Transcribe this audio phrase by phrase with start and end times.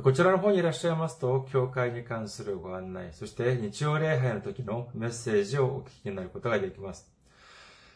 [0.00, 7.12] こちらの方にいらっしゃいますと、教会に関するご案内、そして日曜礼拝の時のメッセージをお聞きになることができます。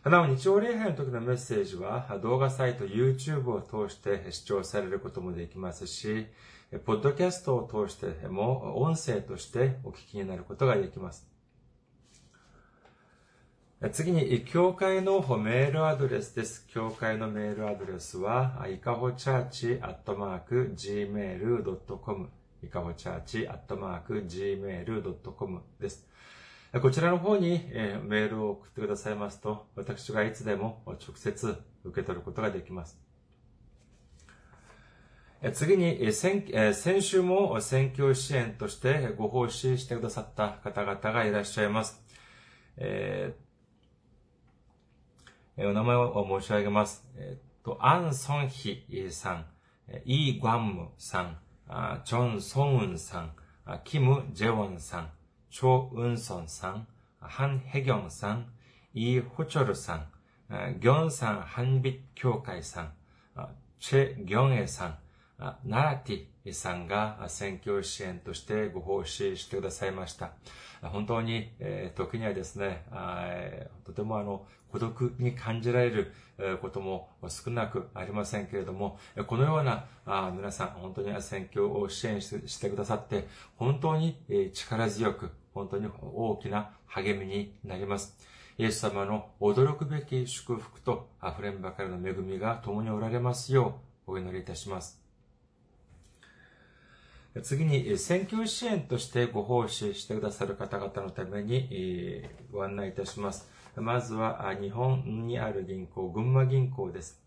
[0.04, 6.26] なお、日曜礼拝の時のメッセージは、動画サイト YouTube を通して視聴されることもできますし、
[6.84, 11.35] ポッドキャストを通しても音声としてお聞きになることができます。
[13.92, 16.66] 次に、教会のメールアドレスです。
[16.66, 22.30] 教会のメールアドレスは、いかほチャーチアットマーク gmail.com
[22.62, 26.08] いかほチャーチアットマーク gmail.com です。
[26.80, 27.68] こちらの方に
[28.04, 32.98] メールを送ってくださいますと、私がいつでも直接受け取ることができます。
[35.52, 42.02] 次に先、先週も選挙支援としてご奉仕してくださった方々がいらっしゃいます。
[42.78, 43.45] えー、
[45.58, 47.02] お名前を申し上げます。
[47.16, 49.46] えっと、アン・ソンヒさん、
[50.04, 51.38] イー・グァンムさん、
[52.04, 53.32] チョン・ソンウンさん、
[53.82, 55.10] キム・ジェウォンさん、
[55.50, 56.86] チョ・ウンソンさん、
[57.20, 58.52] ハン・ヘギョンさん、
[58.92, 60.06] イ・ホチョルさん、
[60.78, 62.92] ギョンさん・ハンビッ協会さん、
[63.80, 64.98] チェ・ギョンエさん、
[65.38, 70.32] ナラティさんが選挙支援としてご奉仕してくださいました。
[70.82, 71.50] 本当に、
[71.94, 72.86] 時にはですね、
[73.84, 76.12] とてもあの、孤独に感じられる
[76.60, 79.86] ことも少なくありませんけれども、このような
[80.32, 83.26] 皆さん、本当に選挙を支援してくださって、
[83.56, 84.22] 本当に
[84.54, 88.16] 力強く、本当に大きな励みになります。
[88.58, 95.05] イエス様の驚くべき祝福と溢れんばかりの恵みが共におられますようお祈りいたします。
[97.42, 103.50] 次に、選挙支援としてご奉仕してくださる方々のためにご案内いたします。
[103.76, 107.20] まずは、日本にある銀行、群馬銀行です。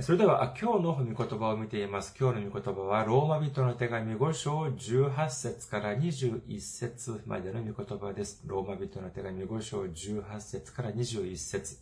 [0.00, 2.14] それでは、今日の御言葉を見ています。
[2.18, 8.42] 今日の御言葉は、ローマ人の手紙5章18節から21節までの御言葉です。
[8.46, 11.76] ローマ人の手紙5章18節から21節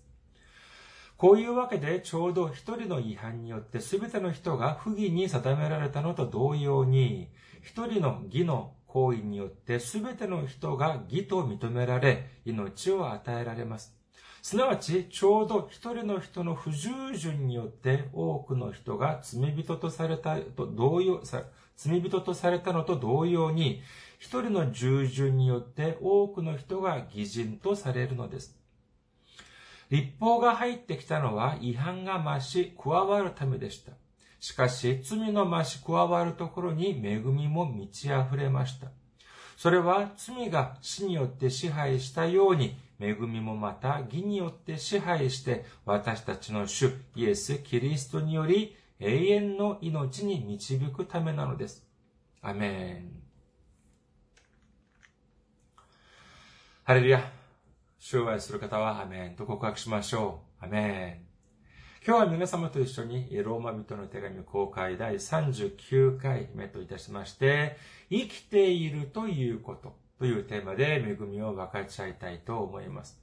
[1.16, 7.30] こういうわけで、ちょうど一人の違反によって全ての人が不義に定められたのと同様に、
[7.62, 13.99] 一人の義の行為によって全ての人が義と認められ、命を与えられます。
[14.42, 21.22] すなわち、ちょうど一人の人の不従順によって多くの人が罪人とされたと同様、
[21.76, 23.82] 罪人とされたのと同様に、
[24.18, 28.56] 一人の従順によって多くの人が義人とされるのです。
[29.90, 33.92] 立法が入ってきたのは違反が増し加わるためでした。
[34.38, 38.88] しかし、罪の増し加わるところに恵みも満ち溢れました。
[39.56, 51.86] それは罪が死によって支配したように、恵みもまた義によって支配して私たちの主イエス・キリストにより永遠の命に導くためなのです。
[52.42, 53.22] アメン。
[56.84, 57.32] ハレルヤ。
[57.98, 60.64] 主を愛する方はアメンと告白しましょう。
[60.64, 61.30] アメン。
[62.06, 67.76] 今日は皆様と一緒にローマ人の手紙公開第39回目といたしまして、
[68.10, 73.18] 生きているということというテーマで恵みを分かち合いたいと思います。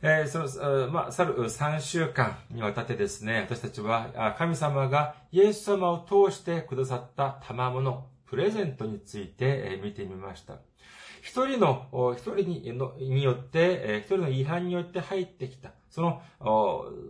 [0.00, 10.54] えー、その、まあ、去る3週間にわたってですね、私たちは神様がイエス様を通してくださった賜物、プレゼントについて見てみました。
[11.20, 16.22] 一人の、一人にによって、一人の違反によって入ってきた、その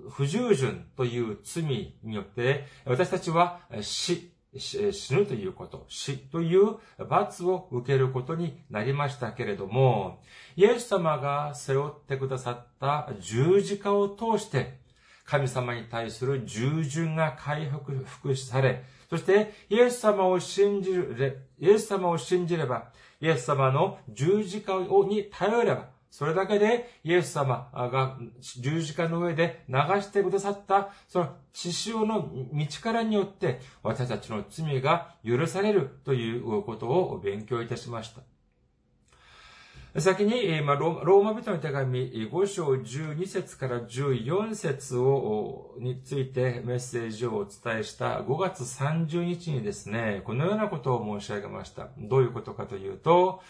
[0.09, 6.77] 不従順という罪によって、私たちは死、死ぬということ、死という
[7.09, 10.21] 罰を受けることになりましたけれども、
[10.57, 14.79] イエス様が背負ってくださった十字架を通して、
[15.25, 24.75] 神様に対する従順が回復され、そしてイエス様を信じる、イエス様を信じれば、イエス様の十字架
[25.09, 40.01] に頼れば、それだけでイエス様が十字架の上で流してくださったその血潮の道からによって私たちの罪が許されるということを勉強いたしました。
[40.01, 51.89] 先に、ローマ人の手紙5章12節から14節を、についてメッセージをお伝えした5月30日にですね、このようなことを申し上げました。
[51.99, 53.43] どういうことかというと、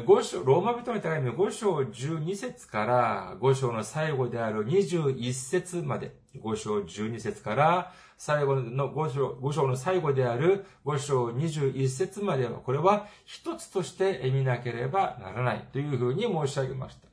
[0.00, 17.11] 5章、ローマ人の手紙5章12節から5章の最後である21節まで、5章12節から最後の5章 ,5 章の最後である5章21節までは、これは一つとして見なければならないというふうに申し上げました。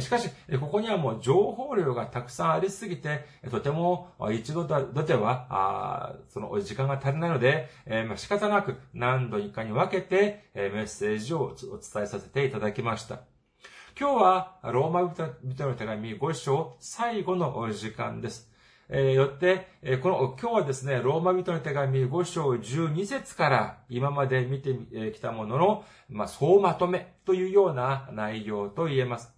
[0.00, 7.68] しかし、ここにはもう情報量がたくさんありすぎて、とても一度だでは、その時間が足りないので、
[8.16, 13.20] 仕方なく何度かに分けてメッセージをお伝えさせていただきました。
[13.98, 18.52] 今日はローマ人の手紙5章最後の時間です。
[18.88, 24.76] えー、よって、えー、この、今日はですね、ローマ人の手紙5章12節から今まで見て
[25.12, 29.35] きたものの、まあ、総まとめというような内容と言えます。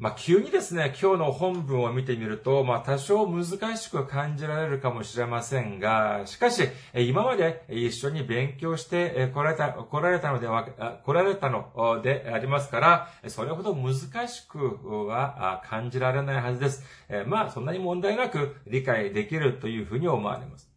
[0.00, 3.44] まあ、急にですね、今日の本文を見てみると、まあ、多少難
[3.76, 6.62] しく感じられるかもしれませんが、しかし、
[6.94, 10.64] 今まで一緒に勉強して来られた、来られたのでは、
[11.04, 13.94] 来られたのでありますから、それほど難
[14.26, 16.82] しくは感じられないはずです。
[17.26, 20.69] まあ、そんなに問題なく理解できるというふうに思われます。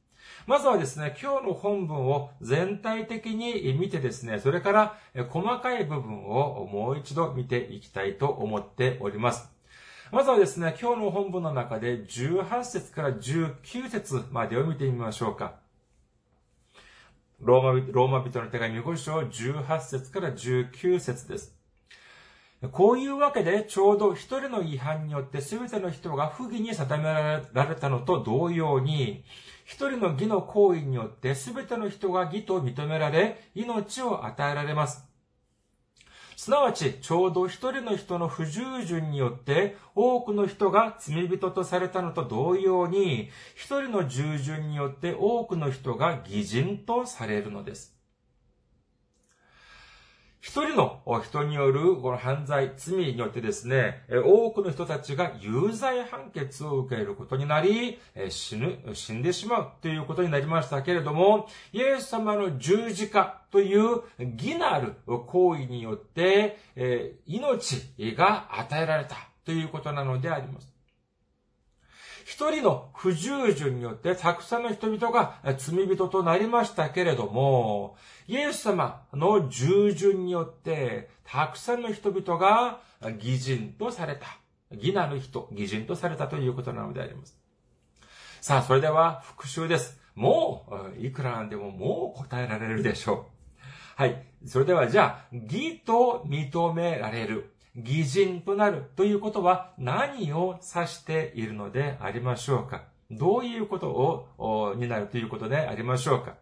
[0.46, 4.98] まずはですね、今日の本文を全体的に見てですね、それから
[5.30, 9.50] 細かい部分をもう一度見ていきたいと思っております。
[10.12, 15.56] まずはですね、今日の本文の中で18節から19節までを見てみましょうか。
[17.40, 21.58] ローマローマ人の手紙5章18節から19節です。
[22.72, 29.24] こういうわけで、ちょうど一人の違反によって全ての人が不義に定められたのと同様に、
[29.64, 35.06] 一人の義の行為によって全ての人が義と認められ、命を与えられます。
[36.36, 47.93] すなわち、ちょうど一人の人の不従順によって、多くの人が罪人とされたのと同様に、一人の従順によって多くの人が義人とされるのです。
[50.44, 57.98] 一人の人によるこの犯罪、罪によってですね、多くの人たちが有罪判決を受けることになり、
[58.28, 66.58] 死ぬ、死んでしまうということになりましたけれども、イエス様の十字架という義なる行為によって、
[67.26, 70.73] 命が与えられたということなのであります。
[72.26, 77.96] 一人の不従順によってたくさんの人々が罪人となりましたけれども、
[78.28, 82.80] イエス様の従順によってたくさんの人々が
[83.18, 84.26] 義人とされた。
[84.72, 87.38] 義なる人、義人とされたということなのであります。
[88.42, 90.02] さあ、それでは復習です。
[90.16, 90.68] も
[90.98, 93.34] う、いくらなんでももう答えられるでしょう。
[93.96, 94.26] はい。
[94.46, 97.53] それではじゃあ、義と認められる。
[97.76, 102.84] 偽人となるということは何を指しているのでありましょうか？
[103.10, 106.36] どういうことを、になるということでありましょうか？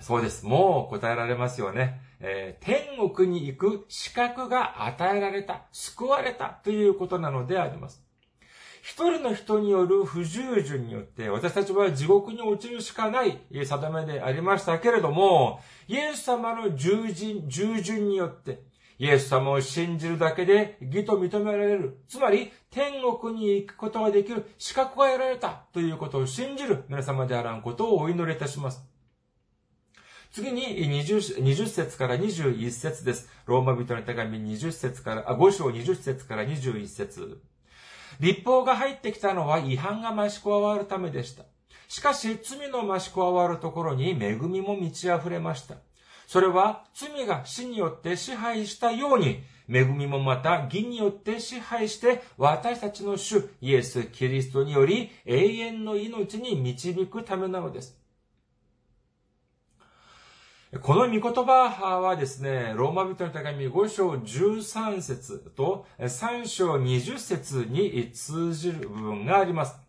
[0.00, 0.44] そうです。
[0.44, 2.00] もう答えられますよね。
[2.20, 8.02] えー、天国に行く資格が与えられた、救われたということなのであります。
[8.82, 18.60] 一人の人による不従順によって私たちは地獄に落ちるしかない定めでありましたけれども、イエス様の従順、従順によって
[18.98, 21.98] イエス様を信じるだけで義と認められる。
[22.08, 28.82] つまり、天国に行くことができる資格が得られたということを信じる皆様であらんことをお祈りいたします。
[30.32, 30.62] 次に
[31.02, 33.30] 20、20節から21節です。
[33.46, 37.40] ローマ人の手紙20節から、あ、5章20節から21節
[38.20, 41.44] 立法が入ってきたのは違反が増し加わるためでした。
[41.88, 45.76] しかし、罪の増し加わるところに恵みも満ち溢れました。
[46.28, 57.98] それは罪が死によって支配したように、恵みもまた義によって支配して私たちの主イエス・キリストにより永遠の命に導くためなのです。
[60.82, 69.80] この御言葉はですね、ローマ人の手紙5章13節と3章20節に通じる部分があります。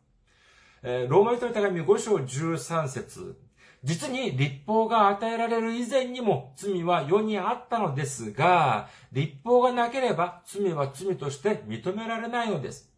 [0.84, 3.48] ローマ人の手紙5章13節
[3.83, 12.91] 実に立法が与えられる以前にも罪は世にあったのですが、立法がなければ罪は罪として認められないのです。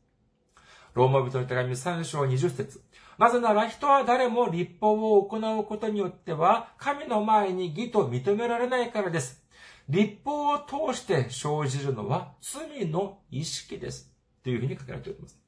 [0.94, 2.82] ローマ人の手紙3章20節
[3.18, 9.44] なぜなら人は誰も立法を行うことによっては、神の前に義と認められないからです。
[9.88, 14.12] 立法を通して生じるのは罪の意識です。
[14.44, 15.40] というふうに書かれております。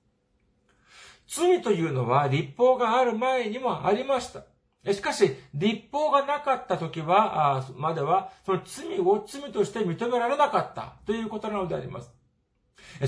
[1.27, 4.43] 罪というのは立法がある前にもありました。
[4.91, 12.11] しかし、立法がなかった時は、までは、その罪を罪として認められなかったということなのであります。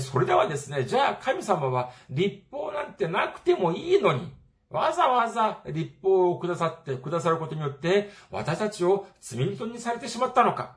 [0.00, 4.32] それではですね、じゃあ神様は立法なんてなくてもいいのに、
[4.70, 10.76] わざわざ立法をくださって、くださることによって、私たちを罪人にされてしまったのか。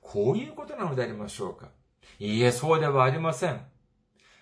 [0.00, 1.68] こういうことなのでありましょうか。
[2.18, 3.60] いいえ、そうではありません。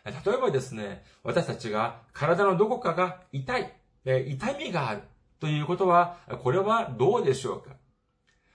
[0.04, 3.72] 例えばですね、私たちが体のどこかが痛い、
[4.04, 5.02] 痛みがある
[5.42, 7.74] ということは、これはどうでしょうか？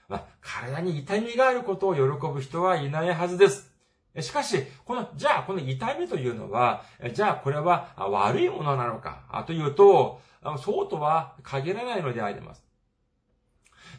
[0.08, 3.74] まあ、体に痛みがあることを喜ぶ人はいないはずです。
[4.22, 9.44] しかし、この、じゃあ、この痛みというのは、じゃあ、これは悪いものなのか？
[9.46, 10.22] というと、
[10.64, 12.64] そうとは限らないのであります。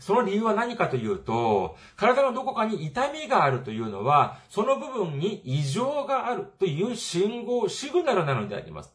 [0.00, 8.94] その理由は何かというと、体のどこかに痛みがあるというのは、その部分に異常があるという信号、シグナルなのであります。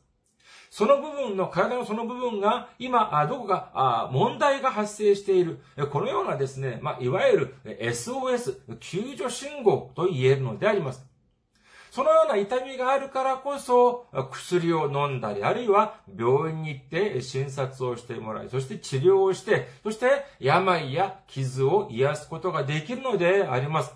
[0.74, 5.60] その部分の、体のその部分が、今、どこか、問題が発生している。
[5.92, 11.06] このようなですね、まあ、いわゆる SOS、救助信号と言えるのであります。
[11.92, 23.94] そのような痛みがあるからこそ、薬を飲んだり、あるいは病院に行って診察をしてもらい、そして治療をして、そして病や傷を癒すことができるのであります。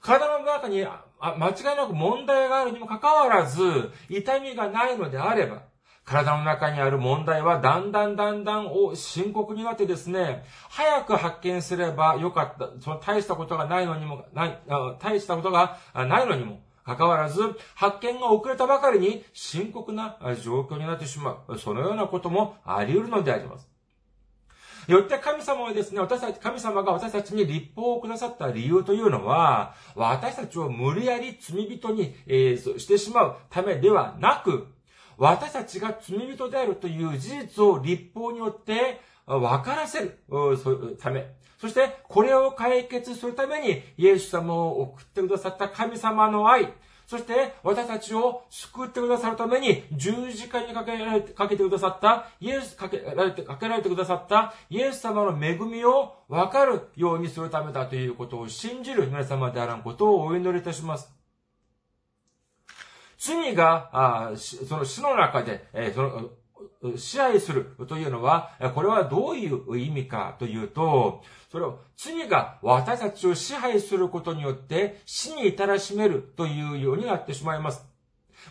[0.00, 0.86] 体の中に
[1.20, 5.70] 間違いなく問題があるにもかかわらず、痛みがないのであれば、
[6.04, 12.70] 体の中にある問題はだんだんだんだん深刻になってですね、早く発見すればよかった。
[12.80, 14.58] その大したことがないのにも、ない、
[15.00, 17.40] 大したことがないのにも、かかわらず、
[17.76, 21.58] 発見が遅れたばかりに深刻な状況になってしまう。
[21.58, 23.68] そのようなこともあり得るのであります。
[24.88, 34.66] よって神様はですね、私たち、神様が私たちに立法をくださった理由というのは、私たちを無理やり罪人に、えー、してしまうためではなく、
[35.18, 40.18] 私たちが罪人であるという事実を立法によって分からせる。
[41.00, 41.26] ため、
[41.62, 46.72] そして、これを解決するために、イエス様を送ってくださった神様の愛、
[47.06, 61.21] そして、私たちを救ってくださるために、十字架にかけられて、かけてくださった、イエス、かけられて、かけられてくださったイエス様の恵みを分かるようにするためだということを信じる皆様であらんことをお祈りいたします。
[63.24, 65.64] 罪が、その死の中で、
[65.94, 66.30] その、
[66.96, 77.86] 支配するというのは、これはどういう意味かというと、それを罪が私たちを支配することによって死に至らしめるというようになってしまいます。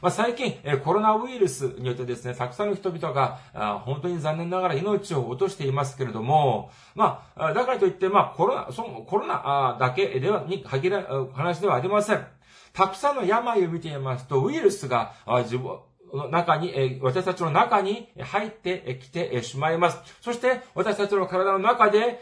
[0.02, 12.26] まあ、最近、コロナウイルスによってですね、たくさんの人々が、本当に残念ながら命を落としていますけれども、まあ、だからといって、まあ、コロナ、そのコロナだけでは、に限ら、話ではありません。
[12.74, 15.14] たくさんの病を見ていますと、ウイルスが
[15.44, 15.80] 自分、
[16.14, 19.98] の中に、私たちの中に入ってきてしまいます。
[20.22, 22.22] そして、私たちの体の中で、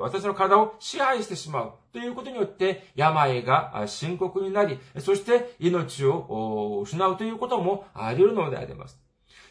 [0.00, 9.03] 私の体を支配してしまうということによって、病が深刻になり、そして命を失うということもあり得るのであります。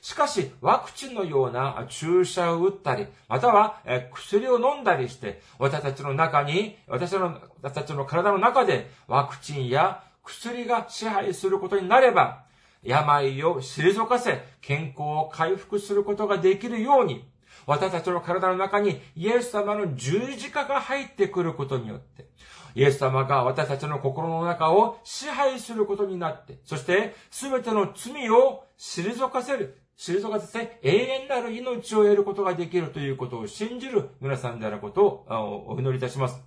[0.03, 3.79] しかし、ワクチンのような注射を打ったり、または
[4.13, 12.43] 薬を飲んだりして、私たちの中に、私の私たちの体の中でワクチンや薬が支配することになれば、
[12.83, 17.25] 病を退かせ、健康を回復することができるように、
[17.65, 22.27] 私たちの体の中にイエス様の十字架が入ってくることによって、
[22.75, 29.77] イエス様が私たちの心の中を支配することになって、そして全ての罪を退かせる、
[30.11, 36.41] 退かせて永遠なる命を得ることができるということを信じる皆さんであることをお祈りいたします。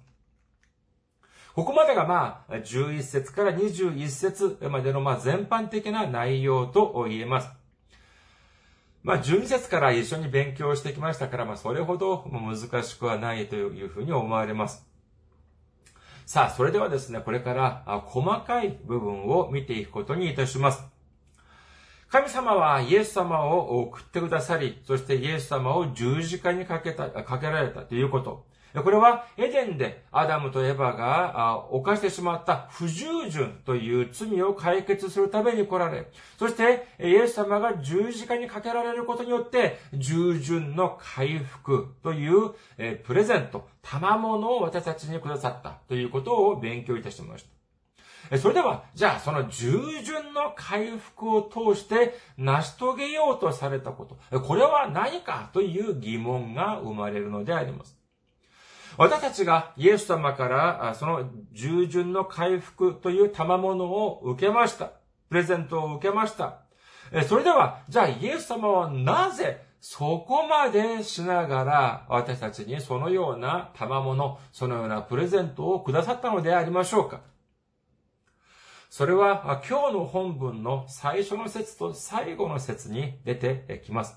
[1.54, 7.48] ここまでがまあ、11節から21節までのまあ全般的な内容と言えます。
[9.02, 14.84] まあ、12節から一緒に勉強してきましたから、まあ、それほど難しくはないというふうに思われます。
[16.26, 20.96] さあ、それではですね、これから細かい部分を見ていくことにいたします。
[22.08, 28.44] 神様はイエス様を送ってくださり、そしてイエス様を十字架にかけた、かけられたということ。
[28.82, 42.50] これはエデンでアダムとエバが犯してしまった不従順という罪を解決するために来られ、そしてイエス様が十字架にかけられることによって従順の回復という
[43.04, 47.55] プレゼント、賜物を私たちにくださったということを勉強いたしました。
[48.38, 57.97] それでは、じゃあ、その従順の回復を通して成し遂げようとされたこと、これは何かという疑問が生まれるのであります。
[58.99, 64.92] 私たちがイエス様からその従順の回復という賜物を受けました。
[65.28, 66.61] プレゼントを受けました。
[67.28, 77.21] それでは、じゃあイエス様はなぜそこまでしながら私たちにそのような賜物、そのようなプレゼントをくださったのでありましょうか
[78.97, 84.17] それは今日の本文の最初の説と最後の説に出てきます。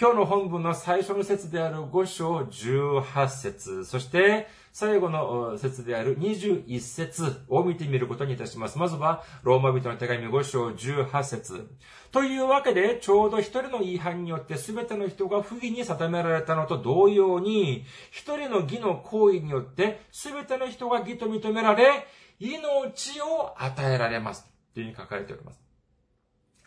[0.00, 8.78] 今日の本文の最初の説である5章18節そして最後の説である21節を見てみることにいたします。
[8.78, 11.66] まずは、ローマ人の手紙5章18節
[12.12, 22.06] というわけで、ちょうど一人の違反によって全ての人が不義に定められたのと同様に、一人の義の行為によって全ての人が義と認められ、
[22.38, 24.46] 命を与えられます。
[24.74, 25.60] というふうに書かれております。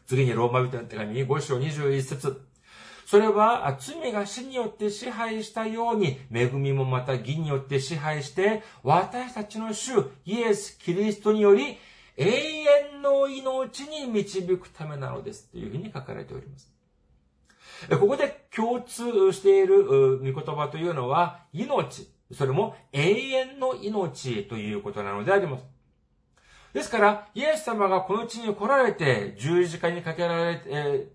[0.08, 2.50] 次にローマ人の手紙5章21節
[3.06, 11.80] それは罪が死によって支配したように、恵みもまた義によって支配して、私たちの主イエス・キリストにより、
[12.18, 15.50] 永遠の命に導くためなのです。
[15.50, 16.72] というふうに書かれております。
[17.90, 22.08] ここで共通している御言葉というのは、命。
[22.34, 25.66] それも永遠の命ということなのであります。
[26.74, 31.08] ですから、イエス様がこの地に来られて、十字架にかけられて、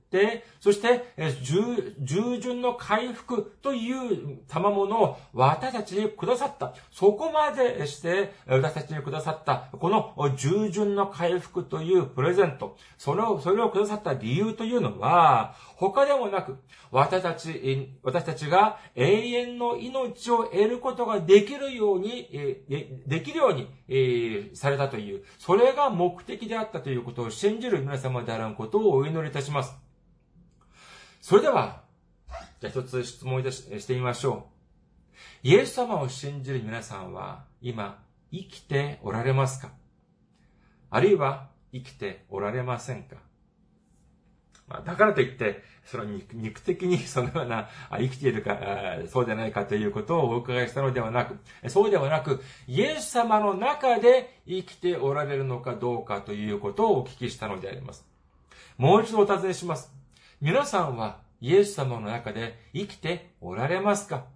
[0.61, 1.05] そして、
[1.43, 6.75] 従順の回復という賜物を私たちにくださった。
[6.93, 12.77] そこまでして、私たちにくださった、この従順の回復というプレゼント。
[12.97, 16.57] それを、それをくださった理由というのは、他でもなく、
[16.91, 22.29] 私たち、私たちが永遠の命を得ることができるように、
[23.07, 23.69] できるように、
[24.55, 29.84] されたという、それが目的であったということを信じる皆様であることをお祈りいたします。
[31.25, 31.81] それでは、
[32.61, 34.47] じゃあ一つ質問いたしてみましょ
[35.43, 35.49] う。
[35.49, 37.99] イエス様を信じる皆さんは、今、
[38.31, 39.71] 生きておられますか？
[40.91, 43.17] あるいは、生きておられませんか？
[44.69, 48.59] まあ、だからといって、その肉的にそのような生きているか、
[49.09, 51.39] そうじゃないかということをお伺いしたのではなく、
[51.71, 58.05] そうではなく、イエス様の中で生きておられるのかどうかということをお聞きしたのであります。
[58.77, 59.91] もう一度お尋ねします。
[60.45, 64.27] 皆さんはイエス様の中で生きておられますか？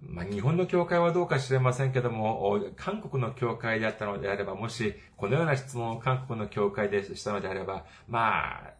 [0.00, 8.74] まあ、日本の教会はどうか知れませんけども、韓国の教会であったのであれば、もし、このような質問を韓国の教会でしたのであれば、まあ、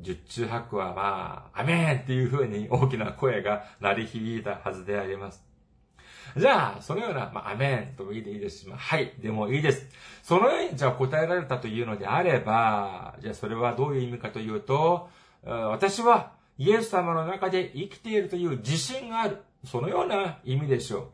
[0.00, 5.44] 十中八九はまあ、アメンっていう風に大きな声が鳴り響いたはずであります。
[6.36, 9.86] じゃあ、そのような、まあ、アメンともいいでいいですし、まあ、はい、でもいいです。
[10.22, 15.08] そのように、じゃあ答えられたというのであれば、じゃあそれはどういう意味かというと、
[15.42, 19.38] 私はイエス様の中で生きているという自信がある。
[19.64, 21.08] そのような意味でしょう。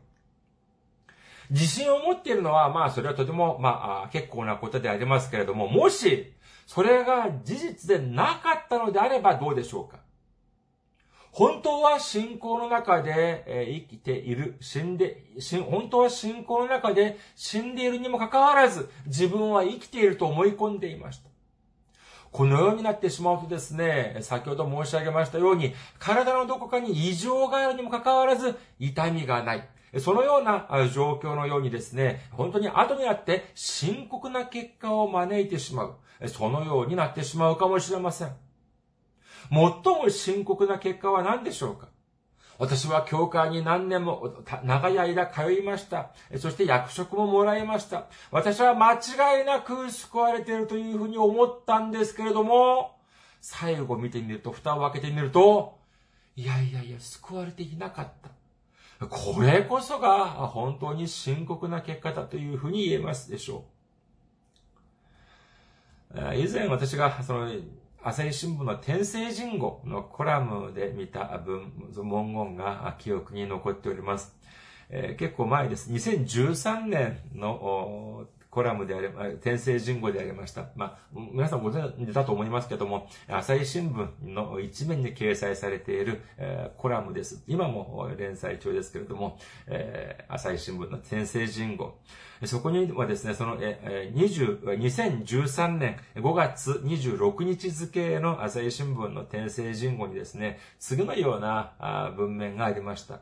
[1.51, 6.33] 自信を持っているのは、まあ、それはとても、まあ、結構なことでありますけれども、もし、
[6.67, 9.99] それが事実でなかったのであればどうでしょうか？
[11.37, 15.23] 本当は信仰の中で、え生きている、死んで、
[15.69, 21.29] 本当は信仰の中で死んでいるにもかかわらず、自分は生きていると思い込んでいました。
[22.33, 29.69] このようになってしまうとですね、先ほど申し上げましたように、体のどこかに異常があるにもかかわらず、痛みがない。
[29.99, 35.97] そのような状況のようにですね、本当に後になって深刻な結果を招いてしまう。
[36.29, 38.46] そのようになってしまうかもしれません。
[39.51, 41.89] 最も深刻な結果は何でしょうか？
[42.59, 46.11] 私は教会に何年も長い間通いました。
[46.39, 48.07] そして役職ももらいました。
[48.31, 52.99] 私は間違いなく救われているというふうに思ったんですけれども、
[53.43, 55.79] 最後見てみると、蓋を開けてみると、
[56.35, 59.07] いやいやいや、救われていなかった。
[59.07, 63.67] これこそが本当に深刻な結果だというふうに言えますでしょ
[66.15, 66.19] う。
[66.35, 67.51] 以前私がその
[68.09, 74.33] 朝日新聞の天聖人語のコラムで見た文、文言が記憶に残っております。
[74.91, 75.91] えー、結構前です。
[75.91, 80.71] 2013年のコラムであり、天聖人語でありました。
[80.77, 87.45] まあ、皆さんご存知だと思いますけども、朝日新聞の一面に掲載されている、えー、コラムです。
[87.47, 91.99] 今も連載中ですけれども、えー、朝日新聞の天聖人語。
[92.47, 103.21] そこにはですね、その、え20、2013年5月26日付の朝日新聞の天聖人語にですね、次のような文面がありました。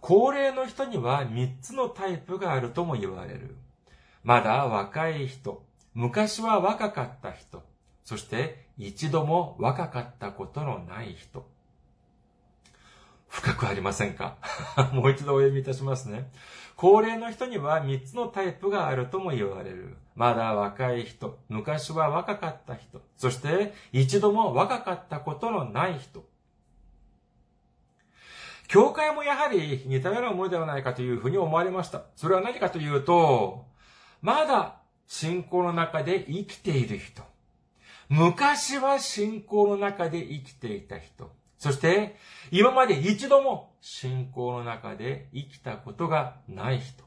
[0.00, 3.56] 高齢の人には3つのタイプがあるとも言われる。
[4.24, 7.62] まだ若い人、昔は若かった人、
[8.04, 11.46] そして一度も若かったことのない人。
[13.28, 14.36] 深くありませんか？
[14.92, 16.30] もう一度お読みいたしますね。
[16.76, 19.96] 高齢の人には3つのタイプがあるとも言われる。
[20.14, 26.24] まだ若い人、昔は若かった人、そして一度も若かったことのない人。
[28.68, 32.04] 教会もやはり似たようなものではないかというふうに思われました。
[32.16, 33.66] それは何かというと、
[34.24, 37.22] まだ信仰の中で生きている人。
[38.08, 41.30] 昔は信仰の中で生きていた人。
[41.58, 42.16] そして、
[42.50, 47.04] 今まで一度も信仰の中で生きたことがない人。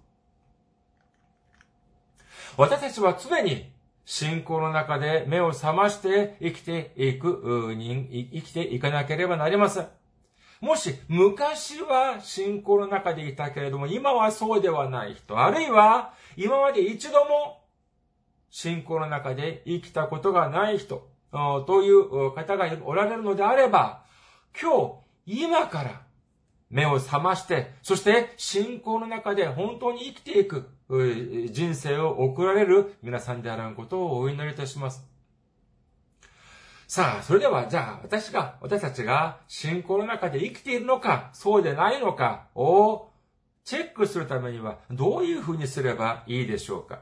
[2.55, 3.71] 私たちは常に
[4.05, 9.87] 信仰の中で目を覚まして生きていく、生きていかなければなりません。
[10.59, 17.63] もし昔は信仰の中でいたけれども、今はそうではない人、あるいは今まで一度も
[18.49, 24.03] 信仰の中で生きたことがない人、という方がおられるのであれば、
[24.59, 26.01] 今日、今から
[26.69, 30.67] 目を覚まして、そして信仰の中で本当に生きていく
[31.51, 35.16] 人生を送られる皆さんであらんことをお祈りいたします。
[36.89, 43.09] さあ、それでは、じゃあ、私が、私たちが信仰の中で生きているのか、そうでないのかを
[43.65, 46.99] チェックするためには、どういうふうにすればいいでしょうか？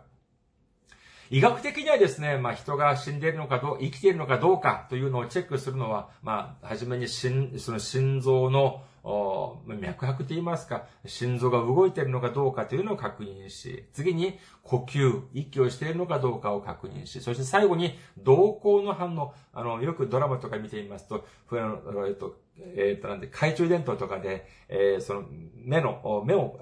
[1.30, 26.60] 医学的にはですね、まあ人が死んでいるのかどう、生きているのかどうかというのをチェックするのは、まあ、はじめに心、その心臓の脈拍と言いますか、心臓が動いているのかどうかというのを確認し、次に呼吸、息をしているのかどうかを確認し、そして最後に動向の反応、あの、よくドラマとか見てみますと、えっと、えっ、と、なんで、懐中電灯とかで、えー、その、目の、目を、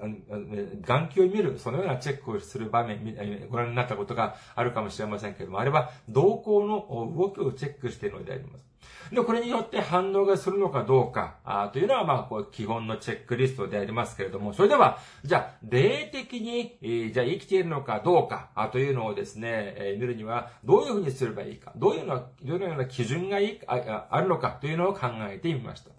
[0.82, 8.73] 眼球を見る、そのようなチェックをする場面、ご覧になったことがあるかもしれませんけれども、あれは、動向の動きをチェックしているのであります。
[9.12, 25.90] で、これによって反応がするのかどうか、あというのは、まあ、こう、基本のチェックリストでありますけれども、それでは、じゃあ、霊的に、えー、じゃあ生きているのかどうか、あというのをですね、えー、見るには、どういうふうにすればいいか、どういうのは、どのような基準がいいああるのかというのを考えてみました。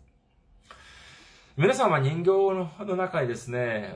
[1.58, 2.32] 皆さんは人形
[2.84, 3.96] の中にですね、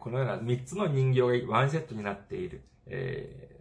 [0.00, 3.55] このような3つの人形がワンセットになっている、えー、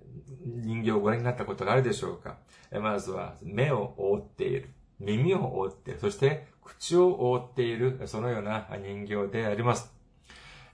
[0.46, 2.38] 人形をご覧になったことがあるでしょうか？
[2.72, 4.70] まずは目を覆っている。
[5.00, 9.94] 耳を覆っている、そして口を覆っている、そのような人形であります。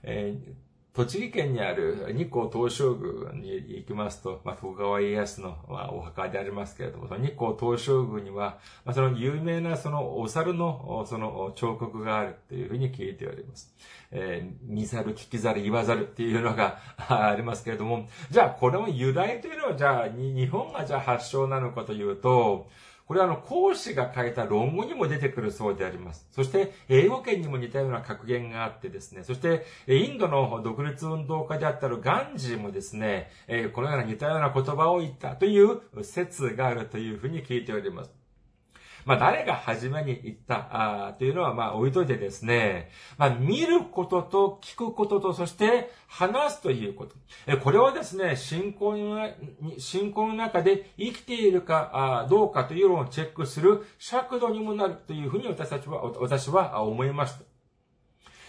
[0.02, 0.52] えー、
[0.94, 13.74] 栃木県にある日光東照宮に行きますと、まあ、徳川家康の、まあ、お墓でありますけれども、日光東照宮には、まあ、その有名なそのお猿のその彫刻があるというふうに聞いております。
[14.10, 16.78] えー、見猿、聞き猿、言わざるっていうのが
[17.08, 22.68] ありますけれども、じゃあこれの由来というのは、じゃあ日本がじゃあ発祥なのかというと、
[23.12, 26.26] これはあの、講師が書いた論語にも出てくるそうであります。
[26.30, 33.30] そして、英語圏にも似たような格言があってですね、そして、インドの独立運動家であったるガンジーもですね、
[33.74, 38.21] このような似たような言葉を言ったという説があるというふうに聞いております。
[39.04, 47.14] まあ、誰が初めに言ったあというのは、まあ、置いといてですね、まあ、見ることと聞くことと、そして話すということ。
[47.46, 49.28] えこれはですね、信仰の、
[49.78, 57.44] 信仰の中で生きているかあどうかというのをチェックする尺度にもなるというふうに私たちは、私は思いました。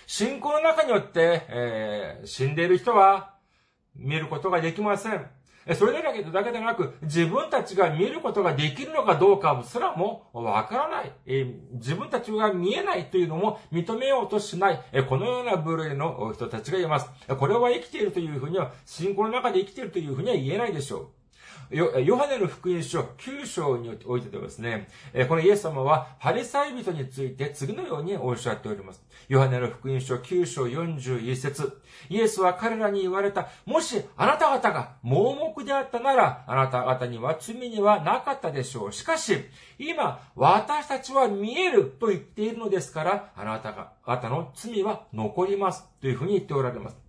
[0.05, 3.33] 信仰の中によって、えー、死んでいる人は
[3.95, 5.25] 見ることができません。
[5.75, 11.55] それだけだけでなく、自分たちが見ることができるのかどうかすらもわからないえ。
[11.73, 15.03] 自分たちが見えないというのも認めようとしないえ。
[15.03, 17.09] このような部類の人たちがいます。
[17.39, 21.22] これは生きているというふうには、信仰の中で生きているというふうには言えないでしょう。
[21.73, 24.87] ヨハネの福音書9章においてですね、
[25.27, 29.01] このイエス様はパリサイ人について次のようにおっしゃっております。
[29.27, 33.47] ヨハネの福音書9章41節イエスは彼らに言われた。
[33.65, 38.93] もしあなた方が盲目であったなら、あなた方には罪にはなかったでしょう。
[38.93, 39.35] しかし、
[39.79, 43.73] 今、私たちは見えると言っているのですから、あなた
[44.05, 45.85] 方の罪は残ります。
[46.01, 47.02] というふうに言っておられます。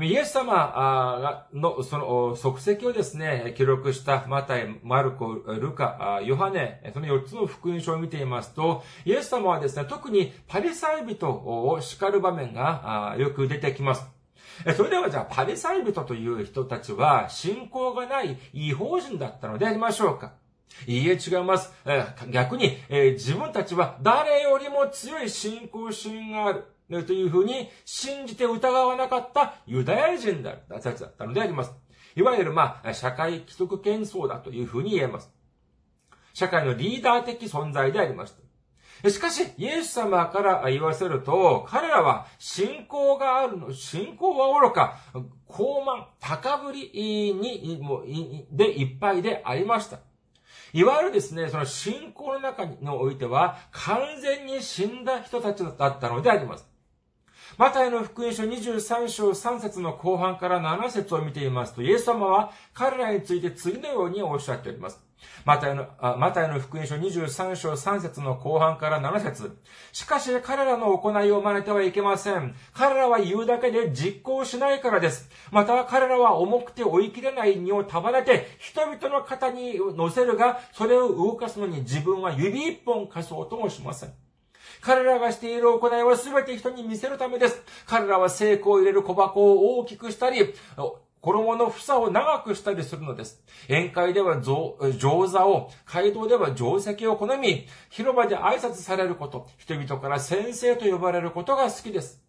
[0.00, 14.06] イエス様のその足跡をですね、記録したマタイ、マルコ、ルカ、ヨハネ、その4つの福音書を見ていますと、イエス様はですね、特にパリサイ人を叱る場面がよく出てきます。
[14.76, 20.34] それではじゃあ、パリサイ人という人たちは、信仰がない違法人だったのでありましょうか
[20.86, 21.72] いいえ、違います。
[22.30, 26.64] 逆に、自分たちは誰よりも強い信仰心がある。
[26.88, 31.72] ねというふうに信じて疑わなかったユダヤ人だったのであります。
[32.16, 35.30] いわゆる、まあ、社会既得権層だというふうに言えます。
[36.32, 39.10] 社会のリーダー的存在でありました。
[39.10, 44.98] しかし、イエス様から言わせると、彼らは信仰があるの、信仰は愚か、
[45.46, 48.02] 高慢、高ぶりに、も
[48.50, 50.00] でいっぱいでありました。
[50.72, 56.67] いわゆるですね、その信仰の中においては、完全に死んだ人たちだったのであります。
[57.58, 65.00] マタイの福音書23章3節の後半から7節を見ていますと、イエス様は彼らについて次のようにおっしゃっております。
[65.44, 69.58] マタイの、マタイの福音書23章3節の後半から7節
[69.90, 72.54] しかし彼らの行いを真似てはいけません。
[72.74, 75.28] 彼らは言うだけで実行しないからです。
[75.50, 84.12] また彼らは重くて追い切れない荷を束ねて人々の肩に乗せるが、それを動かすのに自分は指一本貸そうともしません。
[84.80, 87.62] 彼らがしている行いは全て人に見せるためです。
[87.86, 90.54] 彼らは成功を入れる小箱を大きくしたり、
[91.20, 93.42] 衣の房を長くしたりするのです。
[93.68, 94.76] 宴会では上
[95.26, 102.22] 座を、街道では定石を好み、広場で挨拶されること、人々から先生と呼ばれることが好きです。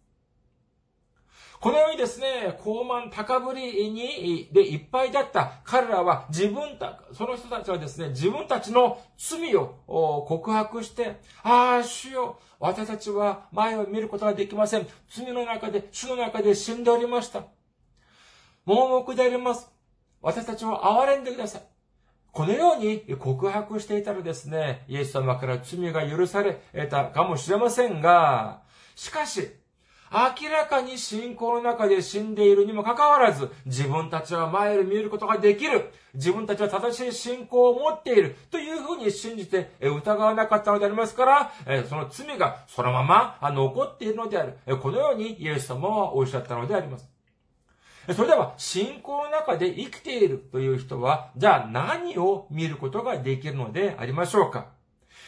[1.60, 9.74] このようにですね、高慢高ぶりに、でいっぱいだった彼らは自分た、その人たちはですね、自分たちの罪を
[10.26, 14.86] 告白して、ああ、主よ、私たちは前を見ることができません。
[15.10, 17.44] 罪の中で、主の中で死んでおりました。
[18.64, 19.70] 盲目であります。
[20.22, 21.62] 私たちを憐れんでください。
[22.32, 28.62] このように告白していたらですね、イエス様から罪が許されたかもしれませんが、
[28.94, 29.59] しかし、
[30.12, 35.92] 明らかに信仰の中で死んでいるにもかかわらず、自分たちは前を見ることができる。
[36.14, 38.36] 自分たちは正しい信仰を持っている。
[38.50, 41.52] というふうに信じて疑わなかったのでありますから、
[41.88, 44.78] その罪がそのまま残っているのである。
[44.78, 47.08] このようにイエス様はおっしゃったのであります。
[48.16, 54.66] それでは、信仰の中で生きているという人は、じゃあ何を見ることができるのでありましょうか？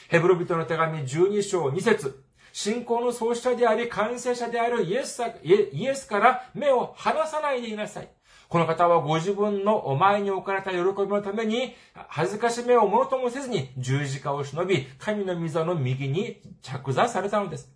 [0.09, 2.22] ヘブロビトの手紙12章2節
[2.53, 8.09] 信仰の創始者であり、完成者であるイエスイエスから目を離さないでいなさい。
[8.49, 17.73] この方はご自分のお前に置かれた喜びのために、恥ずかしめをものともせずに十字架を忍び、神の御座の右に着座されたのです。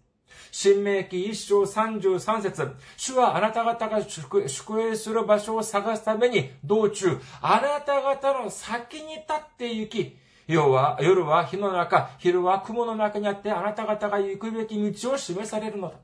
[0.53, 4.43] 新明記一章三十三節主はあなた方が宿
[4.81, 15.97] 営する場所を探すために道中、あなた方の先に立って行き、夜は、夜は火の中、昼は雲の中にあってあなた方が行くべき道を示されるのだ。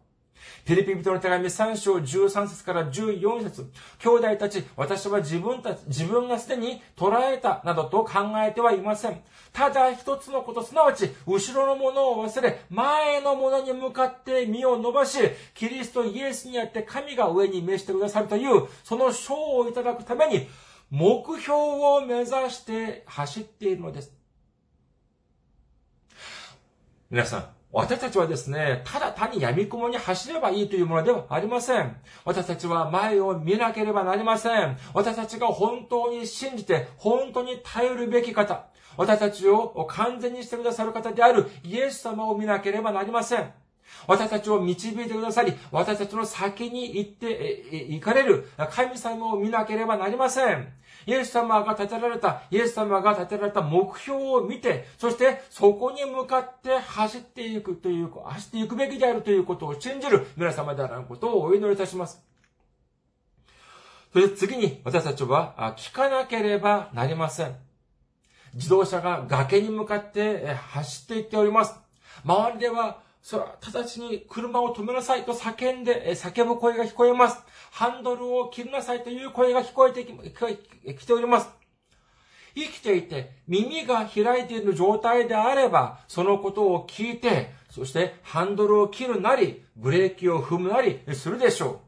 [0.64, 8.12] フィリピ人の手紙3章13節から14節兄弟たち、私は自分たち、自分がすでに捉えたなどと考
[8.44, 9.20] えてはいません。
[9.52, 15.18] ただ一つのこと、すなわち、後ろのものを忘れ、前のものに向かって身を伸ばし、
[15.54, 20.48] キリストイエスにあって神が上に召してくださるという、その賞をいただくために、
[20.90, 24.21] 目標を目指して走っているのです。
[27.12, 31.94] 皆さん、私たちはですね、ただ単に闇雲に走ればいいというものではありません。
[32.24, 34.78] 私たちは前を見なければなりません。
[34.94, 38.64] 私たちが本当に信じて、本当に頼るべき方、
[38.96, 43.52] 私たちを完全にしてくださる方であるイエス様を見なければなりません。
[44.06, 50.72] 私たちを導いてくださり、私たちの先に行って、行かれる神様を見なければなりません。
[51.06, 62.22] イエス様が立てられた、イエス様が立てられた目標を見て、そしてそこに向かって走っていくという、走っていくべきであるということを信じる皆様であることをお祈りいたします。
[64.12, 67.56] そして次に私たちは聞かなければなりません。
[68.54, 71.74] 自動車が崖に向かって走っていっております。
[72.24, 77.40] 周りではそれは直ちに車を止めなさいと叫んで、叫ぶ声が聞こえます。
[77.70, 80.04] ハンドルを切りなさいという声が聞こえて
[80.94, 81.48] きております。
[82.54, 91.80] 生きていて耳が開いている状態であれば、そのことを聞いて、そしてハンドルを切るなり、ブレーキを踏むなりするでしょ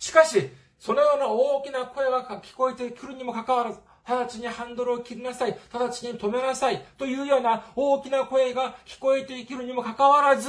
[0.00, 0.02] う。
[0.02, 0.48] しかし、
[0.78, 5.58] そのような大きな声が聞こえてくるにもかかわらず、直ちにハンドルを切りなさい。
[5.72, 6.84] 直ちに止めなさい。
[6.98, 10.48] というような大きな声が聞こえていけるにもかかわらず、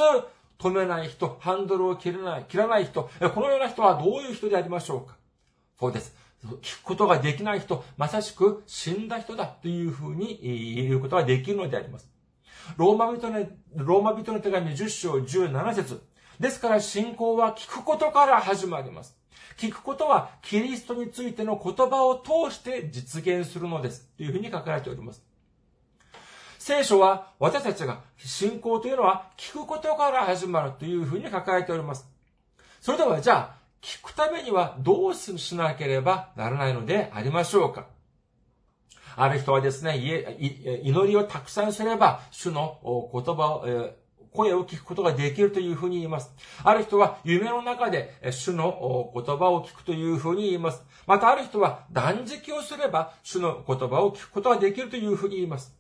[0.59, 5.17] 止めない人、ハンドルを切らない、切らない人、このような人はどういう人でありましょうか
[5.79, 6.15] そうです。
[6.61, 10.39] 聞くことができない人、まさしく死んだ人だというふうに
[10.87, 12.09] 言うことができるのであります。
[12.77, 16.01] ローマ人の、ローマ人の手紙10章17節
[16.39, 19.17] ですから信仰は聞くことから始まります。
[19.57, 24.07] 聞くことはキリストについての言葉を通して実現するのです。
[24.17, 25.23] というふうに書かれております。
[26.59, 32.07] 聖書は私たちが信仰というのは聞くことから始まるというふうに書かれております。
[32.79, 37.87] それではじゃあ、聞くためにはどうしなければならないのでありましょうか
[39.15, 39.97] ある人はですね、
[40.83, 42.79] 祈りをたくさんすれば、主の
[43.13, 43.89] 言葉を、
[44.33, 46.31] 声を聞くことができるというふうに言います。
[46.63, 50.83] ある人は夢の中で主の言葉を聞くというふうに言います。
[51.07, 55.75] またある人は断食をすれば主の言葉を聞くことができるというふうに言います。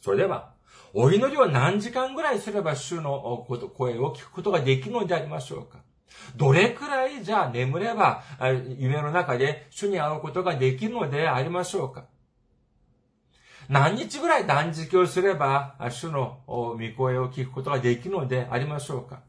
[0.00, 0.54] それでは、
[0.94, 5.78] お祈りを何時間ぐらいすれば主の声を聞くことができるのでありましょうか
[6.36, 8.22] どれくらいじゃあ眠れば
[8.78, 12.06] 夢の中で主に会うことができるのでありましょうか
[13.68, 19.20] 何日ぐらい断食をすれば、主の御声を聞くことができるのでありましょうか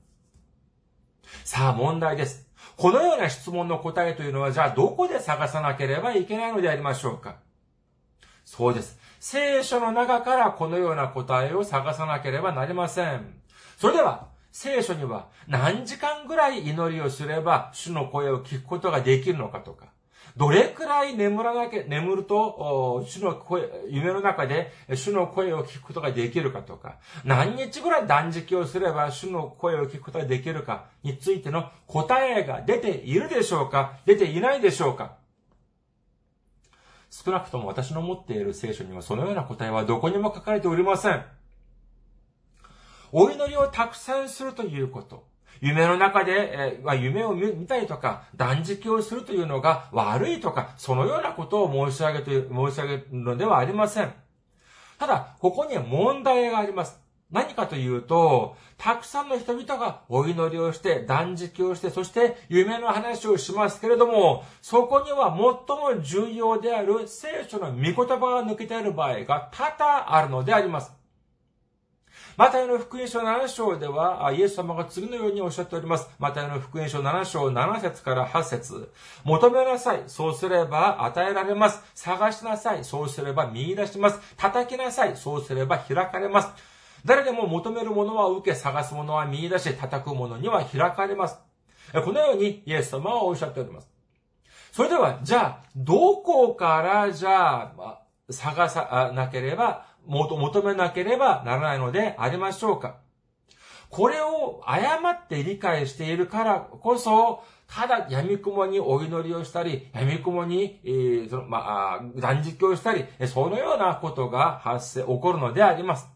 [1.44, 2.48] さあ問題です。
[2.78, 7.36] このような質問の答えというのは、じゃあどこで探さなければいけないのでありましょうか
[8.46, 8.98] そうです。
[9.20, 13.42] 聖書の中からこのような答えを探さなければなりません。
[13.78, 19.89] それでは、聖書には何時間ぐらい祈りをすれば主の声を聞くことができるのかとか、
[20.40, 35.18] どれくらい眠らなきゃ、眠ると、主の声、夢の中で主の声を聞くことができるかとか、何日ぐらい断食をすれば主の声を聞くことができるかについての答えが出ているでしょうか出ていないでしょうか
[37.10, 41.26] 少なくとも私の持っている聖書にはそのような答えはどこにも書かれておりません。
[43.12, 45.29] お祈りをたくさんするということ。
[45.62, 54.14] 夢の中で、えー、夢を見たりとか、断食をするというのが悪いとか、そのようなことを申し上げて、申し上げるのではありません。
[54.98, 57.00] ただ、ここには問題があります。
[57.32, 70.99] 何かというと、たくさんの人々がお祈りをして、断食をして、そして夢の話をしますけれども、そこには最も重要である聖書の御言葉が抜けている場合が多々あるのであります。
[72.40, 76.10] マタイの福音書7章では、イエス様が次のようにおっしゃっております。
[76.20, 78.94] マタイの福音書7章7節から8節
[79.26, 80.04] 求めなさい。
[80.08, 81.82] そうすれば与えられます。
[81.96, 82.86] 探しなさい。
[82.86, 84.22] そうすれば見出します。
[84.38, 85.18] 叩きなさい。
[85.18, 86.48] そうすれば開かれます。
[87.04, 91.38] 誰でも求めるものは受け、探すものは見出し、叩くものには開かれます。
[91.92, 93.90] このようにイエス様はおっしゃっております。
[94.72, 98.00] それでは、じゃあ、どこからじゃあ、
[98.32, 102.98] 探さなければ求めなければならないのでありましょうか
[103.90, 116.08] これを誤って理解しているからこそ、ただ闇雲にお祈りをしたり、闇雲に、えー、その、まあ、断食をしたり、そのようなことが発生、起こるのであります。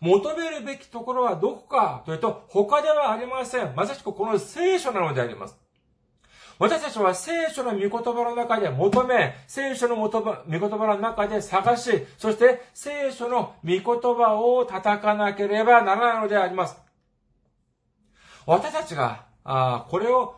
[0.00, 3.74] 求めるべきところはどこかというと、他ではありません。
[3.74, 5.56] まさしくこの聖書なのであります。
[6.58, 16.76] 私たちは聖書の御言葉の中で求め、聖書の御言葉の中で探し、そして聖書の御言葉を叩かなければならないのであります。
[18.46, 20.36] 私たちが、あこれを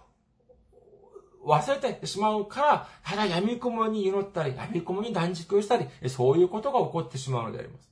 [1.46, 7.87] 忘れてしまうから、ただ闇雲に祈ったり、闇雲に断食をしたり、そういうことが起こってしまうのであります。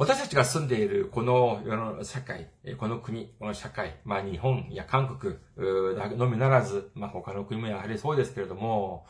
[0.00, 5.34] 私たちが住んでいるこの世の社会、この国、この社会、まあ日本や韓国
[6.16, 9.04] のみならず、まあ他の国もやはりそうですけれども、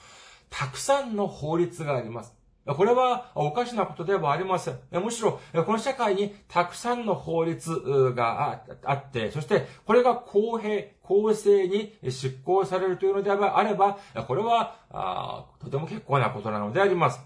[0.50, 2.34] たくさんの法律があります。
[2.66, 4.78] これはおかしなことではありません。
[5.00, 17.20] むしろ、この社会にたくさんの法律があって、そしてこれが公平、公正に執行されるというのであれば、これはとても結構なことなのであります。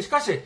[0.00, 0.40] しかし、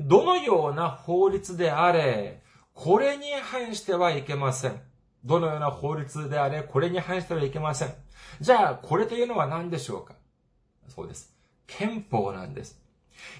[0.00, 2.42] どのような法律であれ、
[2.74, 4.80] これに反してはいけません。
[5.24, 7.92] どのような法律であれ、これに反してはいけません。
[8.40, 10.14] じゃあ、これというのは何でしょうか？
[10.88, 11.34] そうです。
[11.66, 12.80] 憲法なんです。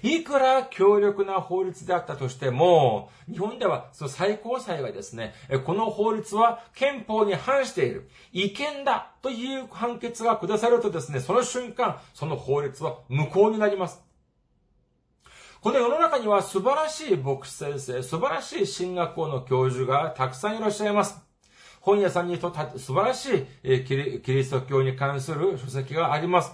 [0.03, 5.33] いくら強力な法律であったとしても、日本ではその最高裁がですね、
[5.65, 14.03] この法律は憲法に反している、違憲だという判決が下されるとですね、その瞬間、その法律は無効になります。
[15.61, 21.19] この世の中には素晴らしい牧師先生、素晴らしい進学校の教授がたくさんいらっしゃいます。
[21.81, 23.97] 本屋さんにと素晴らしいキ
[24.31, 26.53] リスト教に関する書籍があります。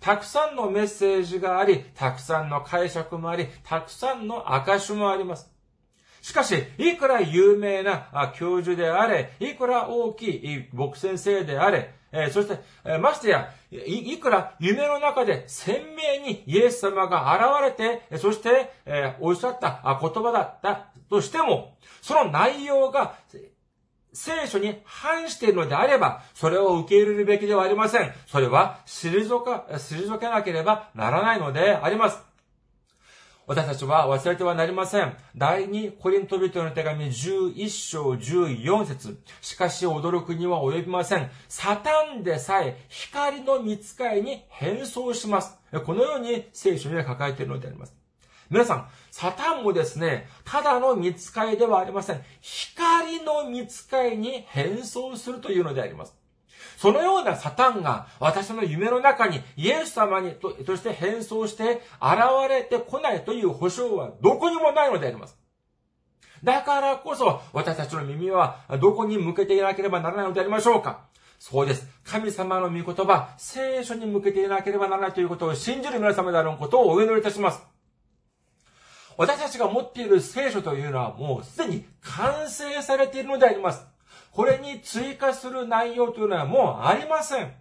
[0.00, 5.50] たくさんのメッセージがあり、たくさんの解釈もあり、たくさんの証もあります。
[6.22, 23.14] しかし、いくら有名な教授であれ、いくら大きい牧先生であれ、えー、そして、えー、ましてやい、いくら夢の中で鮮明にイエス様が現れて、そして、えー、おっしゃった言葉だったとしても、その内容が
[24.12, 28.12] 聖書に反しているのであれば、それを受け入れるべきではありません。
[28.26, 32.31] それは、退か、退けなければならないのであります。
[33.44, 35.16] 私たちは忘れてはなりません。
[35.36, 41.28] 第2コリント人の手紙11章14節しかし驚くには及びません。
[41.48, 45.58] サタンでさえ光の見つかいに変装します。
[45.84, 47.94] このように聖書には書かれているのであります。
[48.48, 52.22] 皆さん、サタンもですね、ただの見つかいではありません。
[52.40, 56.21] 光の見つかいに変装するというのであります。
[56.76, 65.38] そのようなサタンが私の夢の中にイエス様にととして変装して現れてこないという保証はどこにもないのであります。
[66.42, 71.88] だからこそ私たちの耳はどこに向けていなければならないのでありましょうかそうです。
[72.04, 77.60] 神様の御言葉、聖書に向けていなければならないということを信じる皆様であることをお祈りいたします。
[79.16, 83.84] 私たちが持っている聖書というのはもうすでに完成されているのであります。
[84.32, 87.52] これに追加する内容というのはもうありません。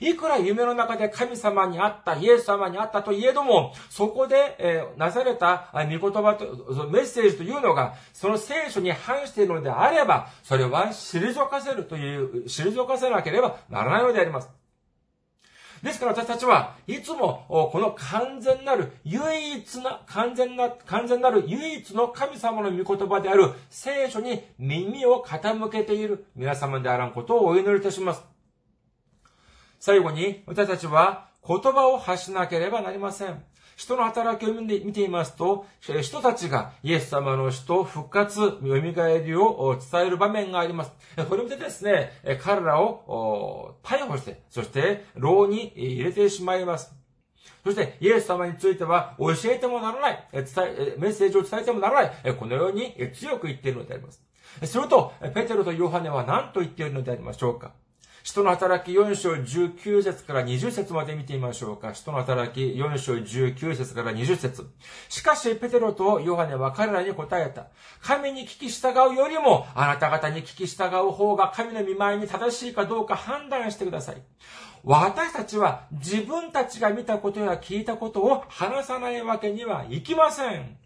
[0.00, 14.61] いくら夢の中で神様に会った、イエス様に会ったといえども、そこで、えー、なされた御言葉と、メッセージというのが、その聖書に反しているのであれば、それは退かせるという、退かせなければならないのであります。
[15.82, 28.22] ですから私たちはいつもこの完全なる唯一な、完全な、完全なる唯一の神様の御言葉である聖書に耳を傾けている皆様であらんことをお祈りいたします。
[29.80, 33.42] 最後に私たちは言葉を発しなければなりません。
[33.76, 40.92] 人の働きを見ていますと、人たちがイエス様の死と復活、蘇りを伝える場面があります。
[41.28, 42.10] これを見てですね、
[42.42, 46.94] 彼らを逮捕して、そして牢に入れてしまいます。
[47.64, 54.20] そして、イエス様については、教えてもならない、伝え、メッセージを伝えてもならない、このように強く言っているのであります。
[54.64, 57.72] すると、ペテロとヨハネは何と言っているのでありましょうか
[58.22, 61.92] 人の働き4章19節から20節まで見てみましょうか。
[61.92, 64.68] 人の働き4章19節から20節
[65.08, 67.66] しかし、ペテロとヨハネは彼らに答えた。
[68.00, 74.22] 神に聞き従うよりも、あなた方に聞き従う方が神の見舞いに正しいかどうか判断してください。
[74.84, 80.81] 私たちは自分たちが見たことや聞いたことを話さないわけにはいきません。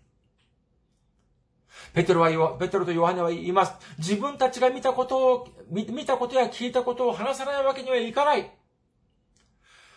[1.94, 3.74] ペテロは、ペテロとヨハネは言います。
[3.98, 8.50] 自分たちが見たことを、見たことや聞いたことを話さないわけにはいかない。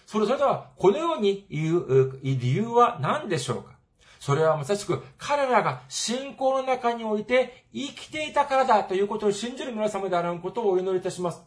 [0.06, 3.78] それ、それでは、このように言う理由は何でしょうか？
[4.20, 11.42] それはまさしく彼らが信仰の中において生きていたからだということを信じる皆様であることをお祈りいたします。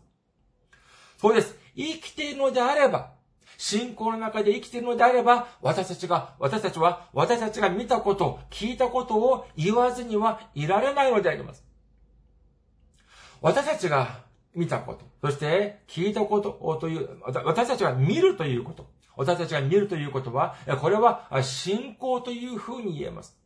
[1.19, 1.55] そうです。
[1.77, 3.12] 生きているのであれば、
[3.63, 11.65] 信仰の中で生きているのであれば、私たちが、私たちは、私たちが見たこと、聞いたことを言わずにはいられないのであります。
[13.41, 17.09] 私たちが見たこと、そして聞いたことという、
[17.45, 23.39] 私たちが見るということ、私たちが見るということは、これは信仰というふうに言えます。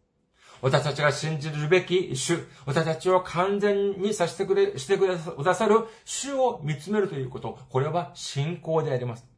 [0.62, 5.06] 私たちが信じるべき主、私たちを完全にさせてくれ、してく
[5.44, 9.35] ださる主を見つめるということ、これは信仰であります。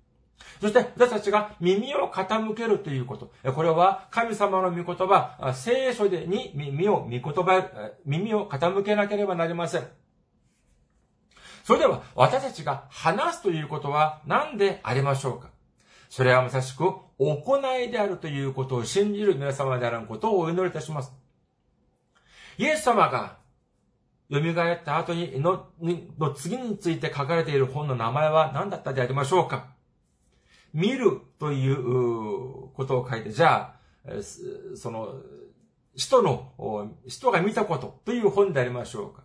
[0.61, 3.33] そして私たちが耳を傾けるということ。
[3.53, 9.89] これは神様の御言葉、聖書でに耳を、御言葉、耳を傾けなければなりません。
[11.65, 15.51] それでは私たちが話すということは何でありましょうか
[16.09, 16.83] それはまさしく
[17.19, 21.13] 行いであるということを信じる皆様であることをお祈りいたします。
[22.57, 23.37] イエス様が
[24.31, 25.69] 蘇った後にの
[26.19, 29.78] の次について書かれている本の名前は何だったでありましょうか
[30.73, 31.77] 見るという
[32.75, 33.75] ことを書いて、じゃ
[34.07, 34.13] あ、
[34.77, 35.15] その、
[35.95, 39.23] 人の、人が見たことという本でありましょうか。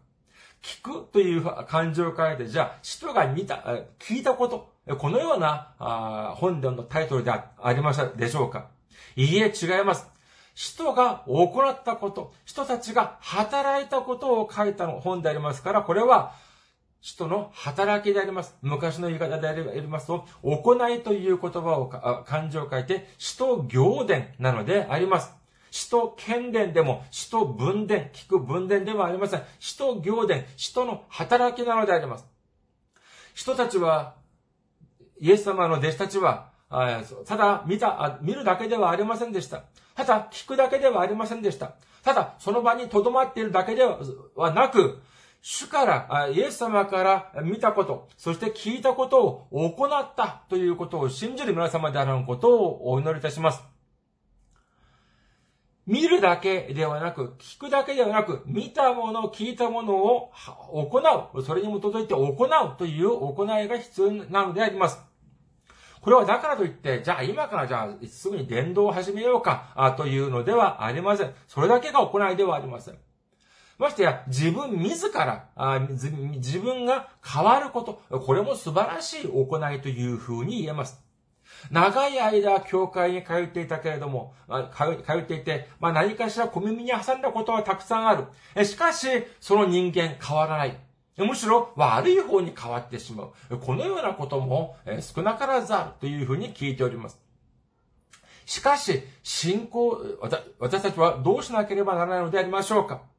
[0.62, 3.64] 聞くという漢字を書いて、じゃあ、人が見た、
[4.00, 8.70] 聞いたこと、このような本でのタイトルでありましたでしょうか。
[9.16, 10.08] いいえ、違います。
[10.56, 16.34] 人が行ったこと、人たちが働いたことを書いた本でありますから、これは
[17.04, 18.56] 人の働きであります。
[18.62, 21.88] 昔の言い方でありますと、行いという言葉を、
[22.26, 25.30] 漢字を書いて、使徒行伝なのであります。
[25.70, 29.43] 使徒剣伝でも、使徒文伝、聞く文伝でもありません。
[29.60, 32.26] 使徒行伝、使徒の働きなのであります。
[33.34, 34.16] 人たちは、
[35.20, 36.51] イエス様の弟子たちは、
[37.26, 39.64] ただ見た、見るだけではありませんでした。
[39.93, 41.74] ただ聞くだけではありませんでした。
[42.01, 45.01] ただその場に留まっているだけではなく、
[45.46, 53.62] 主から、イエス様から見たこと、そして聞いたことを行ったということを信じる皆様であることをお祈りいたします。
[55.86, 60.32] 見るだけではなく、聞くだけではなく、見たもの、聞いたものを
[60.72, 61.44] 行う。
[61.44, 64.98] それに基づいて行うという行いが必要なのであります。
[66.00, 71.34] これはだからといって、じゃあ今からじゃあすぐに伝道を始めようか、というのではありません。
[71.50, 72.98] それだけが行いではありません。
[73.78, 75.50] ましてや、自分自ら
[75.90, 81.04] 自分が変わること、これも素晴らしい行いというふうに言えます。
[81.72, 88.16] 長い間、教会に通っていたけれども、通っていて、まあ、何かしら小耳に挟んだことはたくさんあ
[88.56, 88.66] る。
[88.66, 89.08] しかし、
[89.40, 90.78] その人間変わらない。
[91.18, 93.58] むしろ悪い方に変わってしまう。
[93.60, 97.20] このようなことも少なからずあるというふうに聞いております。
[98.46, 99.98] しかし、信仰、
[100.60, 103.12] 私たちはどうしなければならないのでありましょうか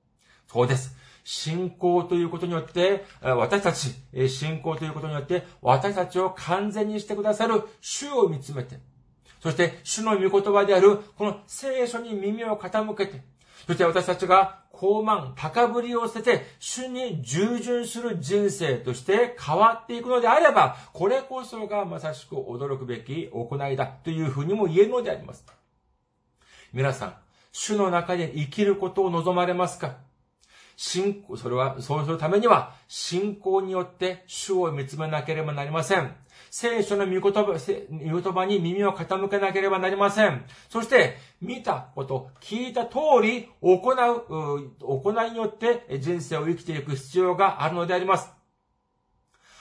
[0.46, 0.96] そうです。
[1.24, 3.94] 信仰ということによって、私たち、
[4.28, 8.78] 信仰ということによって、私たちを完全にしてくださる主を見つめて、
[9.40, 13.22] そして主の御言葉であるこの聖書に耳を傾けて、
[13.66, 25.46] そして私たちが高慢、高ぶりを捨てて、主に従順する人生として変わっていくのであれば、これこそがまさしく驚くべき行いだというふうにも言えるのであります。
[26.72, 27.14] 皆さん、
[27.52, 29.96] 主の中で生きることを望まれますか？
[30.76, 36.14] 信仰、それは、そうするためには、信仰によって主を見つめなければなりません。
[36.50, 40.44] 聖書の御言葉、御言葉に耳を傾けなければなりません。
[40.68, 48.30] そして、見たこと、聞いた通り行う、行いによって人生を生きていく必要があるのであります。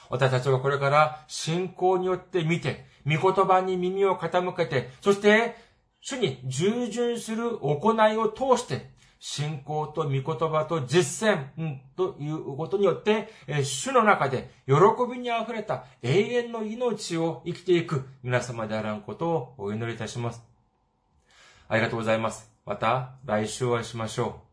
[0.10, 5.56] 私たちはこれから信仰によって見て、御言葉に耳を傾けて、そして、
[6.00, 8.93] 主に従順する行いを通して、
[9.26, 13.30] 信仰と御言葉と実践、ということによって、
[13.64, 14.74] 主の中で喜
[15.10, 20.44] びに溢れた永遠の命を生きていく皆様であらんことをお祈りいたします。
[21.70, 22.52] ありがとうございます。
[22.66, 24.53] また来週お会いしましょう。